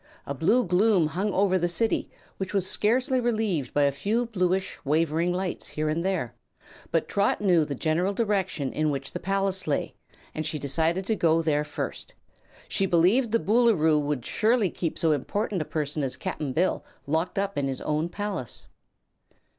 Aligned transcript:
A 0.25 0.33
blue 0.33 0.65
gloom 0.65 1.05
hung 1.09 1.31
over 1.31 1.59
the 1.59 1.67
City, 1.67 2.09
which 2.37 2.55
was 2.55 2.67
scarcely 2.67 3.19
relieved 3.19 3.71
by 3.71 3.83
a 3.83 3.91
few 3.91 4.25
bluish, 4.25 4.79
wavering 4.83 5.31
lights 5.31 5.67
here 5.67 5.89
and 5.89 6.03
there, 6.03 6.33
but 6.89 7.07
Trot 7.07 7.39
knew 7.39 7.65
the 7.65 7.75
general 7.75 8.11
direction 8.11 8.73
in 8.73 8.89
which 8.89 9.11
the 9.11 9.19
palace 9.19 9.67
lay 9.67 9.93
and 10.33 10.43
she 10.43 10.57
decided 10.57 11.05
to 11.05 11.15
go 11.15 11.43
there 11.43 11.63
first. 11.63 12.15
She 12.67 12.87
believed 12.87 13.29
the 13.31 13.37
Boolooroo 13.37 13.99
would 14.01 14.25
surely 14.25 14.71
keep 14.71 14.97
so 14.97 15.11
important 15.11 15.61
a 15.61 15.65
prisoner 15.65 16.07
as 16.07 16.17
Cap'n 16.17 16.51
Bill 16.51 16.83
locked 17.05 17.37
up 17.37 17.55
in 17.55 17.67
his 17.67 17.81
own 17.81 18.09
palace. 18.09 18.65